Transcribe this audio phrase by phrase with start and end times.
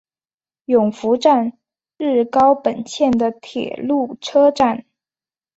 [0.65, 1.59] 勇拂站
[1.95, 4.83] 日高本线的铁路车站。